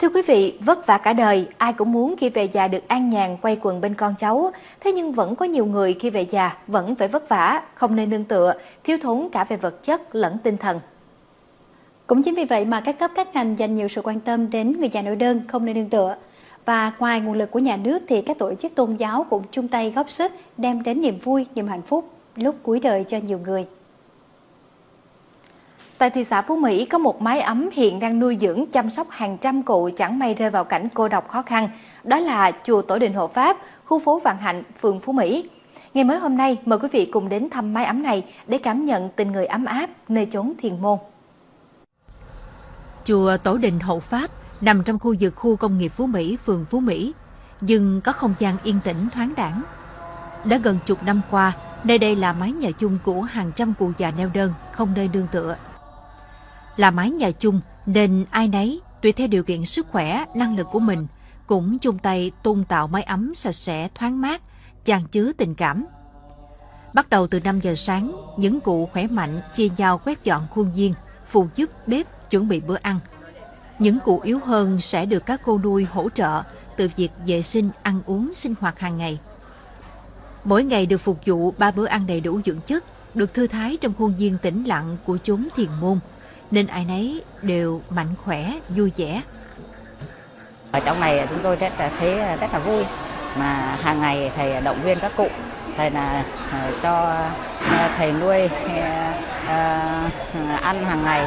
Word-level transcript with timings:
Thưa 0.00 0.08
quý 0.08 0.22
vị, 0.22 0.58
vất 0.60 0.86
vả 0.86 0.98
cả 0.98 1.12
đời, 1.12 1.48
ai 1.58 1.72
cũng 1.72 1.92
muốn 1.92 2.14
khi 2.16 2.28
về 2.28 2.44
già 2.44 2.68
được 2.68 2.88
an 2.88 3.10
nhàn 3.10 3.36
quay 3.42 3.58
quần 3.62 3.80
bên 3.80 3.94
con 3.94 4.14
cháu. 4.18 4.52
Thế 4.80 4.92
nhưng 4.92 5.12
vẫn 5.12 5.36
có 5.36 5.44
nhiều 5.46 5.66
người 5.66 5.94
khi 5.94 6.10
về 6.10 6.26
già 6.30 6.56
vẫn 6.66 6.94
phải 6.94 7.08
vất 7.08 7.28
vả, 7.28 7.62
không 7.74 7.96
nên 7.96 8.10
nương 8.10 8.24
tựa, 8.24 8.54
thiếu 8.84 8.98
thốn 9.02 9.28
cả 9.32 9.44
về 9.44 9.56
vật 9.56 9.82
chất 9.82 10.14
lẫn 10.14 10.38
tinh 10.38 10.56
thần. 10.56 10.80
Cũng 12.06 12.22
chính 12.22 12.34
vì 12.34 12.44
vậy 12.44 12.64
mà 12.64 12.80
các 12.80 12.98
cấp 12.98 13.10
các 13.14 13.34
ngành 13.34 13.58
dành 13.58 13.74
nhiều 13.74 13.88
sự 13.88 14.00
quan 14.04 14.20
tâm 14.20 14.50
đến 14.50 14.80
người 14.80 14.88
già 14.88 15.02
nội 15.02 15.16
đơn 15.16 15.40
không 15.48 15.64
nên 15.64 15.76
nương 15.76 15.90
tựa. 15.90 16.16
Và 16.64 16.92
ngoài 16.98 17.20
nguồn 17.20 17.34
lực 17.34 17.50
của 17.50 17.58
nhà 17.58 17.76
nước 17.76 18.02
thì 18.08 18.22
các 18.22 18.38
tổ 18.38 18.54
chức 18.54 18.74
tôn 18.74 18.96
giáo 18.96 19.26
cũng 19.30 19.42
chung 19.50 19.68
tay 19.68 19.92
góp 19.96 20.10
sức 20.10 20.32
đem 20.56 20.82
đến 20.82 21.00
niềm 21.00 21.18
vui, 21.24 21.46
niềm 21.54 21.68
hạnh 21.68 21.82
phúc 21.82 22.10
lúc 22.36 22.54
cuối 22.62 22.80
đời 22.80 23.04
cho 23.08 23.18
nhiều 23.18 23.38
người. 23.38 23.66
Tại 26.00 26.10
thị 26.10 26.24
xã 26.24 26.42
Phú 26.42 26.56
Mỹ 26.56 26.84
có 26.84 26.98
một 26.98 27.22
mái 27.22 27.40
ấm 27.40 27.68
hiện 27.72 28.00
đang 28.00 28.20
nuôi 28.20 28.38
dưỡng 28.40 28.66
chăm 28.66 28.90
sóc 28.90 29.06
hàng 29.10 29.38
trăm 29.38 29.62
cụ 29.62 29.90
chẳng 29.96 30.18
may 30.18 30.34
rơi 30.34 30.50
vào 30.50 30.64
cảnh 30.64 30.88
cô 30.94 31.08
độc 31.08 31.28
khó 31.28 31.42
khăn. 31.42 31.68
Đó 32.04 32.18
là 32.18 32.52
chùa 32.64 32.82
Tổ 32.82 32.98
Đình 32.98 33.14
Hộ 33.14 33.28
Pháp, 33.28 33.56
khu 33.84 33.98
phố 33.98 34.18
Vạn 34.18 34.38
Hạnh, 34.38 34.62
phường 34.80 35.00
Phú 35.00 35.12
Mỹ. 35.12 35.48
Ngày 35.94 36.04
mới 36.04 36.18
hôm 36.18 36.36
nay, 36.36 36.56
mời 36.64 36.78
quý 36.78 36.88
vị 36.92 37.08
cùng 37.12 37.28
đến 37.28 37.50
thăm 37.50 37.74
mái 37.74 37.84
ấm 37.84 38.02
này 38.02 38.24
để 38.46 38.58
cảm 38.58 38.84
nhận 38.84 39.08
tình 39.16 39.32
người 39.32 39.46
ấm 39.46 39.64
áp 39.64 39.90
nơi 40.08 40.26
chốn 40.26 40.52
thiền 40.58 40.82
môn. 40.82 40.98
Chùa 43.04 43.36
Tổ 43.36 43.56
Đình 43.56 43.80
Hộ 43.80 44.00
Pháp 44.00 44.30
nằm 44.60 44.82
trong 44.84 44.98
khu 44.98 45.14
vực 45.20 45.34
khu 45.36 45.56
công 45.56 45.78
nghiệp 45.78 45.88
Phú 45.88 46.06
Mỹ, 46.06 46.36
phường 46.46 46.64
Phú 46.64 46.80
Mỹ, 46.80 47.12
nhưng 47.60 48.00
có 48.00 48.12
không 48.12 48.34
gian 48.38 48.56
yên 48.62 48.80
tĩnh 48.84 49.08
thoáng 49.14 49.32
đẳng. 49.36 49.62
Đã 50.44 50.56
gần 50.56 50.78
chục 50.86 50.98
năm 51.06 51.20
qua, 51.30 51.52
nơi 51.84 51.98
đây 51.98 52.16
là 52.16 52.32
mái 52.32 52.52
nhà 52.52 52.70
chung 52.78 52.98
của 53.04 53.20
hàng 53.22 53.52
trăm 53.56 53.74
cụ 53.78 53.92
già 53.98 54.12
neo 54.18 54.30
đơn, 54.34 54.52
không 54.72 54.88
nơi 54.96 55.10
nương 55.12 55.26
tựa. 55.32 55.56
Là 56.76 56.90
mái 56.90 57.10
nhà 57.10 57.30
chung 57.30 57.60
nên 57.86 58.24
ai 58.30 58.48
nấy, 58.48 58.80
tùy 59.02 59.12
theo 59.12 59.26
điều 59.26 59.42
kiện 59.42 59.64
sức 59.64 59.86
khỏe, 59.90 60.24
năng 60.34 60.56
lực 60.56 60.66
của 60.72 60.80
mình, 60.80 61.06
cũng 61.46 61.78
chung 61.78 61.98
tay 61.98 62.32
tôn 62.42 62.64
tạo 62.64 62.86
mái 62.86 63.02
ấm 63.02 63.34
sạch 63.34 63.52
sẽ, 63.52 63.88
thoáng 63.94 64.20
mát, 64.20 64.42
tràn 64.84 65.04
chứa 65.06 65.32
tình 65.32 65.54
cảm. 65.54 65.86
Bắt 66.94 67.10
đầu 67.10 67.26
từ 67.26 67.40
5 67.40 67.60
giờ 67.60 67.74
sáng, 67.74 68.12
những 68.36 68.60
cụ 68.60 68.88
khỏe 68.92 69.06
mạnh 69.06 69.40
chia 69.54 69.68
nhau 69.76 70.00
quét 70.04 70.24
dọn 70.24 70.46
khuôn 70.50 70.72
viên, 70.72 70.94
phụ 71.26 71.46
giúp 71.56 71.70
bếp 71.86 72.30
chuẩn 72.30 72.48
bị 72.48 72.60
bữa 72.60 72.76
ăn. 72.82 73.00
Những 73.78 73.98
cụ 74.04 74.20
yếu 74.20 74.40
hơn 74.44 74.80
sẽ 74.80 75.06
được 75.06 75.26
các 75.26 75.40
cô 75.44 75.58
nuôi 75.58 75.86
hỗ 75.92 76.08
trợ 76.08 76.42
từ 76.76 76.90
việc 76.96 77.10
vệ 77.26 77.42
sinh, 77.42 77.70
ăn 77.82 78.00
uống, 78.06 78.32
sinh 78.34 78.54
hoạt 78.60 78.78
hàng 78.78 78.98
ngày. 78.98 79.18
Mỗi 80.44 80.64
ngày 80.64 80.86
được 80.86 80.98
phục 80.98 81.18
vụ 81.26 81.50
ba 81.58 81.70
bữa 81.70 81.86
ăn 81.86 82.06
đầy 82.06 82.20
đủ 82.20 82.40
dưỡng 82.44 82.60
chất, 82.66 82.84
được 83.14 83.34
thư 83.34 83.46
thái 83.46 83.78
trong 83.80 83.92
khuôn 83.98 84.14
viên 84.18 84.38
tĩnh 84.42 84.64
lặng 84.64 84.96
của 85.06 85.18
chốn 85.22 85.48
thiền 85.56 85.68
môn, 85.80 85.98
nên 86.50 86.66
ai 86.66 86.84
nấy 86.88 87.22
đều 87.42 87.80
mạnh 87.90 88.14
khỏe, 88.24 88.52
vui 88.68 88.92
vẻ. 88.96 89.22
Ở 90.72 90.80
trong 90.80 91.00
này 91.00 91.26
chúng 91.28 91.38
tôi 91.42 91.56
rất 91.56 91.72
là 91.78 91.90
thấy 91.98 92.14
rất 92.40 92.52
là 92.52 92.58
vui. 92.58 92.84
Mà 93.36 93.76
hàng 93.82 94.00
ngày 94.00 94.32
thầy 94.36 94.60
động 94.60 94.82
viên 94.82 95.00
các 95.00 95.12
cụ. 95.16 95.28
Thầy 95.76 95.90
là 95.90 96.24
ờ, 96.52 96.72
cho 96.82 96.92
ờ, 97.78 97.88
thầy 97.96 98.12
nuôi 98.12 98.48
ờ, 99.46 99.80
ăn 100.62 100.84
hàng 100.84 101.04
ngày 101.04 101.26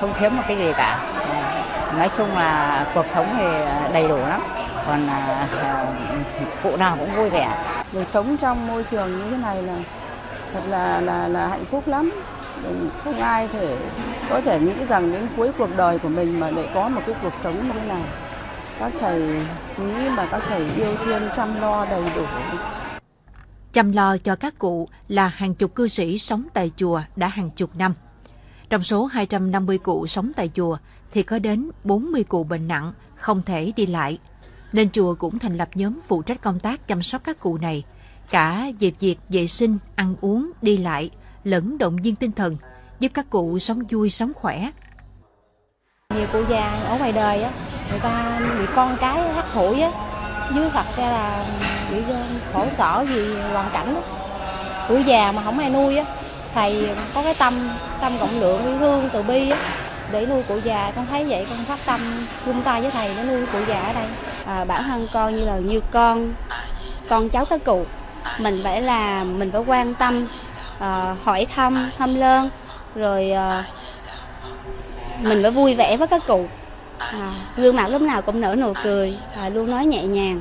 không 0.00 0.12
thiếu 0.18 0.30
một 0.30 0.42
cái 0.48 0.56
gì 0.56 0.72
cả. 0.76 0.98
Nói 1.96 2.10
chung 2.16 2.28
là 2.36 2.86
cuộc 2.94 3.06
sống 3.06 3.26
thì 3.38 3.44
đầy 3.92 4.08
đủ 4.08 4.18
lắm. 4.18 4.42
Còn 4.86 5.08
cụ 6.62 6.76
nào 6.76 6.96
cũng 7.00 7.16
vui 7.16 7.30
vẻ. 7.30 7.64
Để 7.92 8.04
sống 8.04 8.36
trong 8.36 8.66
môi 8.66 8.82
trường 8.82 9.18
như 9.18 9.30
thế 9.30 9.36
này 9.36 9.62
là 9.62 9.76
thật 10.54 10.60
là 10.68 11.00
là 11.00 11.28
là 11.28 11.46
hạnh 11.46 11.64
phúc 11.70 11.88
lắm 11.88 12.10
không 13.04 13.18
ai 13.18 13.48
thể 13.48 13.78
có 14.30 14.40
thể 14.40 14.60
nghĩ 14.60 14.84
rằng 14.88 15.12
đến 15.12 15.28
cuối 15.36 15.50
cuộc 15.58 15.76
đời 15.76 15.98
của 15.98 16.08
mình 16.08 16.40
mà 16.40 16.50
lại 16.50 16.68
có 16.74 16.88
một 16.88 17.00
cái 17.06 17.16
cuộc 17.22 17.34
sống 17.34 17.66
như 17.66 17.72
thế 17.72 17.88
này 17.88 18.02
các 18.78 18.92
thầy 19.00 19.20
nghĩ 19.78 20.08
mà 20.08 20.28
các 20.30 20.42
thầy 20.48 20.70
yêu 20.76 20.96
thương 21.04 21.22
chăm 21.34 21.60
lo 21.60 21.86
đầy 21.86 22.02
đủ 22.16 22.24
chăm 23.74 23.92
lo 23.92 24.16
cho 24.18 24.36
các 24.36 24.58
cụ 24.58 24.88
là 25.08 25.28
hàng 25.28 25.54
chục 25.54 25.74
cư 25.74 25.88
sĩ 25.88 26.18
sống 26.18 26.44
tại 26.54 26.70
chùa 26.76 27.02
đã 27.16 27.28
hàng 27.28 27.50
chục 27.50 27.70
năm. 27.76 27.94
Trong 28.70 28.82
số 28.82 29.04
250 29.04 29.78
cụ 29.78 30.06
sống 30.06 30.32
tại 30.36 30.50
chùa 30.54 30.76
thì 31.12 31.22
có 31.22 31.38
đến 31.38 31.70
40 31.84 32.24
cụ 32.24 32.44
bệnh 32.44 32.68
nặng, 32.68 32.92
không 33.14 33.42
thể 33.42 33.72
đi 33.76 33.86
lại. 33.86 34.18
Nên 34.72 34.90
chùa 34.90 35.14
cũng 35.14 35.38
thành 35.38 35.56
lập 35.56 35.68
nhóm 35.74 36.00
phụ 36.08 36.22
trách 36.22 36.42
công 36.42 36.58
tác 36.58 36.88
chăm 36.88 37.02
sóc 37.02 37.24
các 37.24 37.40
cụ 37.40 37.58
này, 37.58 37.84
cả 38.30 38.70
về 38.80 38.92
việc 39.00 39.16
vệ 39.28 39.46
sinh, 39.46 39.78
ăn 39.96 40.14
uống, 40.20 40.50
đi 40.62 40.76
lại, 40.76 41.10
lẫn 41.44 41.78
động 41.78 41.96
viên 41.96 42.16
tinh 42.16 42.32
thần, 42.32 42.56
giúp 43.00 43.12
các 43.14 43.30
cụ 43.30 43.58
sống 43.58 43.82
vui, 43.90 44.10
sống 44.10 44.32
khỏe. 44.34 44.70
Nhiều 46.14 46.26
cụ 46.32 46.42
già 46.48 46.80
ở 46.88 46.98
ngoài 46.98 47.12
đời 47.12 47.42
á, 47.42 47.50
người 47.90 47.98
ta 47.98 48.40
bị 48.58 48.64
con 48.76 48.96
cái 49.00 49.32
hắt 49.32 49.52
hủi 49.52 49.80
á, 49.80 49.90
dưới 50.54 50.70
thật 50.70 50.86
ra 50.96 51.08
là 51.08 51.46
bị 51.90 52.02
khổ 52.52 52.66
sở 52.70 53.04
vì 53.08 53.34
hoàn 53.52 53.70
cảnh 53.72 53.94
đó. 53.94 54.00
tuổi 54.88 55.02
già 55.04 55.32
mà 55.32 55.42
không 55.42 55.58
ai 55.58 55.70
nuôi 55.70 55.96
á 55.96 56.04
thầy 56.54 56.88
có 57.14 57.22
cái 57.22 57.34
tâm 57.38 57.54
tâm 58.00 58.12
cộng 58.20 58.40
lượng 58.40 58.64
yêu 58.64 58.78
thương 58.78 59.08
từ 59.12 59.22
bi 59.22 59.50
á 59.50 59.58
để 60.12 60.26
nuôi 60.26 60.42
cụ 60.48 60.58
già 60.64 60.92
con 60.96 61.06
thấy 61.06 61.24
vậy 61.24 61.46
con 61.50 61.58
phát 61.64 61.78
tâm 61.86 62.00
chung 62.46 62.62
tay 62.62 62.80
với 62.80 62.90
thầy 62.90 63.10
để 63.16 63.24
nuôi 63.24 63.46
cụ 63.52 63.58
già 63.68 63.80
ở 63.80 63.92
đây 63.92 64.06
à, 64.44 64.64
bản 64.64 64.84
thân 64.84 65.08
con 65.12 65.36
như 65.36 65.44
là 65.44 65.58
như 65.58 65.80
con 65.92 66.34
con 67.08 67.30
cháu 67.30 67.44
các 67.44 67.64
cụ 67.64 67.84
mình 68.38 68.60
phải 68.64 68.82
là 68.82 69.24
mình 69.24 69.50
phải 69.50 69.60
quan 69.66 69.94
tâm 69.94 70.28
à, 70.78 71.16
hỏi 71.24 71.46
thăm 71.54 71.90
thăm 71.98 72.14
lơn 72.14 72.50
rồi 72.94 73.30
à, 73.30 73.64
mình 75.22 75.42
phải 75.42 75.50
vui 75.50 75.74
vẻ 75.74 75.96
với 75.96 76.08
các 76.08 76.22
cụ 76.26 76.46
à, 76.98 77.32
gương 77.56 77.76
mặt 77.76 77.88
lúc 77.88 78.02
nào 78.02 78.22
cũng 78.22 78.40
nở 78.40 78.56
nụ 78.58 78.72
cười 78.84 79.18
à, 79.36 79.48
luôn 79.48 79.70
nói 79.70 79.86
nhẹ 79.86 80.02
nhàng 80.02 80.40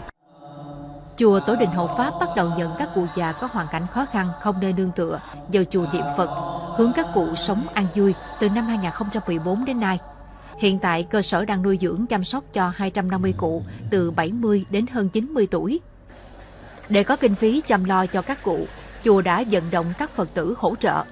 Chùa 1.17 1.39
Tổ 1.39 1.55
Đình 1.55 1.69
Hộ 1.69 1.89
Pháp 1.97 2.13
bắt 2.19 2.29
đầu 2.35 2.51
nhận 2.57 2.71
các 2.79 2.89
cụ 2.95 3.05
già 3.15 3.31
có 3.31 3.47
hoàn 3.51 3.67
cảnh 3.71 3.87
khó 3.91 4.05
khăn 4.05 4.27
không 4.41 4.55
nơi 4.61 4.73
nương 4.73 4.91
tựa 4.91 5.19
vào 5.53 5.63
chùa 5.69 5.85
niệm 5.93 6.05
Phật, 6.17 6.29
hướng 6.77 6.91
các 6.95 7.07
cụ 7.13 7.35
sống 7.35 7.67
an 7.73 7.85
vui 7.95 8.13
từ 8.39 8.49
năm 8.49 8.65
2014 8.65 9.65
đến 9.65 9.79
nay. 9.79 9.99
Hiện 10.59 10.79
tại, 10.79 11.03
cơ 11.03 11.21
sở 11.21 11.45
đang 11.45 11.61
nuôi 11.63 11.79
dưỡng 11.81 12.05
chăm 12.07 12.23
sóc 12.23 12.43
cho 12.53 12.71
250 12.75 13.33
cụ 13.37 13.63
từ 13.89 14.11
70 14.11 14.65
đến 14.69 14.85
hơn 14.87 15.09
90 15.09 15.47
tuổi. 15.51 15.79
Để 16.89 17.03
có 17.03 17.15
kinh 17.15 17.35
phí 17.35 17.61
chăm 17.61 17.83
lo 17.83 18.05
cho 18.05 18.21
các 18.21 18.43
cụ, 18.43 18.67
chùa 19.03 19.21
đã 19.21 19.43
vận 19.51 19.63
động 19.71 19.85
các 19.97 20.09
Phật 20.09 20.33
tử 20.33 20.55
hỗ 20.57 20.75
trợ, 20.75 21.03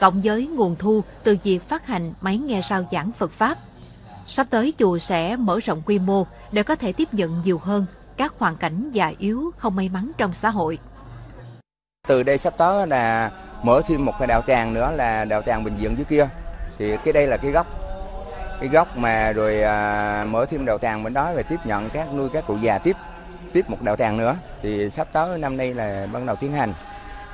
cộng 0.00 0.20
với 0.24 0.46
nguồn 0.46 0.76
thu 0.78 1.02
từ 1.22 1.36
việc 1.42 1.58
phát 1.68 1.86
hành 1.86 2.12
máy 2.20 2.38
nghe 2.38 2.60
sao 2.60 2.84
giảng 2.90 3.12
Phật 3.12 3.30
Pháp. 3.30 3.58
Sắp 4.26 4.46
tới 4.50 4.72
chùa 4.78 4.98
sẽ 4.98 5.36
mở 5.36 5.58
rộng 5.64 5.82
quy 5.86 5.98
mô 5.98 6.26
để 6.52 6.62
có 6.62 6.76
thể 6.76 6.92
tiếp 6.92 7.14
nhận 7.14 7.42
nhiều 7.44 7.58
hơn 7.58 7.86
các 8.16 8.34
hoàn 8.38 8.56
cảnh 8.56 8.90
già 8.90 9.12
yếu 9.18 9.50
không 9.56 9.76
may 9.76 9.88
mắn 9.88 10.10
trong 10.18 10.32
xã 10.32 10.50
hội. 10.50 10.78
Từ 12.08 12.22
đây 12.22 12.38
sắp 12.38 12.54
tới 12.58 12.86
là 12.86 13.30
mở 13.62 13.80
thêm 13.86 14.04
một 14.04 14.12
cái 14.18 14.26
đạo 14.26 14.42
tràng 14.46 14.74
nữa 14.74 14.92
là 14.96 15.24
đạo 15.24 15.42
tràng 15.46 15.64
Bình 15.64 15.76
viện 15.76 15.94
dưới 15.96 16.04
kia. 16.04 16.28
Thì 16.78 16.96
cái 17.04 17.12
đây 17.12 17.26
là 17.26 17.36
cái 17.36 17.50
góc 17.50 17.66
cái 18.60 18.68
góc 18.68 18.96
mà 18.96 19.32
rồi 19.32 19.62
à, 19.62 20.24
mở 20.28 20.46
thêm 20.50 20.64
đạo 20.64 20.78
tràng 20.78 21.02
bên 21.02 21.14
đó 21.14 21.32
và 21.34 21.42
tiếp 21.42 21.56
nhận 21.64 21.90
các 21.90 22.14
nuôi 22.14 22.28
các 22.32 22.46
cụ 22.46 22.56
già 22.62 22.78
tiếp 22.78 22.96
tiếp 23.52 23.70
một 23.70 23.82
đạo 23.82 23.96
tràng 23.96 24.16
nữa 24.16 24.36
thì 24.62 24.90
sắp 24.90 25.08
tới 25.12 25.38
năm 25.38 25.56
nay 25.56 25.74
là 25.74 26.06
bắt 26.12 26.22
đầu 26.26 26.36
tiến 26.36 26.52
hành 26.52 26.72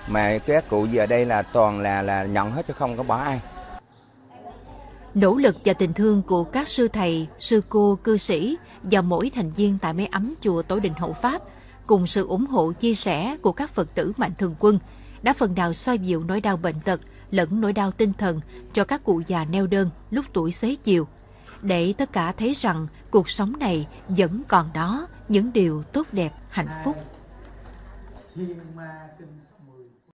mà 0.07 0.39
các 0.39 0.69
cụ 0.69 0.87
giờ 0.87 1.07
đây 1.07 1.27
là 1.27 1.43
toàn 1.43 1.81
là 1.81 2.03
là 2.03 2.25
nhận 2.25 2.53
hết 2.53 2.67
chứ 2.67 2.75
không 2.75 2.97
có 2.97 3.03
bỏ 3.03 3.17
ai. 3.17 3.41
Nỗ 5.15 5.35
lực 5.35 5.57
và 5.65 5.73
tình 5.73 5.93
thương 5.93 6.23
của 6.23 6.45
các 6.45 6.69
sư 6.69 6.89
thầy, 6.89 7.27
sư 7.39 7.63
cô, 7.69 7.99
cư 8.05 8.17
sĩ 8.17 8.57
và 8.83 9.01
mỗi 9.01 9.31
thành 9.35 9.53
viên 9.53 9.79
tại 9.79 9.93
mái 9.93 10.07
ấm 10.07 10.35
chùa 10.41 10.63
Tổ 10.63 10.81
Đình 10.81 10.93
Hậu 10.97 11.13
Pháp 11.13 11.43
cùng 11.87 12.07
sự 12.07 12.27
ủng 12.27 12.47
hộ 12.47 12.73
chia 12.73 12.95
sẻ 12.95 13.37
của 13.43 13.53
các 13.53 13.71
Phật 13.71 13.95
tử 13.95 14.13
mạnh 14.17 14.33
thường 14.39 14.55
quân 14.59 14.79
đã 15.23 15.33
phần 15.33 15.55
nào 15.55 15.73
xoa 15.73 15.95
dịu 15.95 16.25
nỗi 16.25 16.41
đau 16.41 16.57
bệnh 16.57 16.81
tật 16.85 17.01
lẫn 17.31 17.61
nỗi 17.61 17.73
đau 17.73 17.93
tinh 17.93 18.13
thần 18.13 18.41
cho 18.73 18.85
các 18.85 19.05
cụ 19.05 19.23
già 19.27 19.45
neo 19.45 19.67
đơn 19.67 19.91
lúc 20.11 20.25
tuổi 20.33 20.53
xế 20.53 20.75
chiều. 20.85 21.07
Để 21.63 21.95
tất 21.99 22.13
cả 22.13 22.33
thấy 22.33 22.53
rằng 22.55 22.87
cuộc 23.11 23.31
sống 23.31 23.59
này 23.59 23.87
vẫn 24.09 24.43
còn 24.49 24.71
đó 24.75 25.09
những 25.29 25.53
điều 25.53 25.83
tốt 25.83 26.07
đẹp 26.13 26.33
hạnh 26.51 26.69
phúc 26.85 26.97